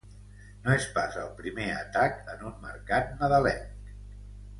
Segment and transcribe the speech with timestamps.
[0.61, 3.93] No és pas el primer atac en un mercat nadalenc.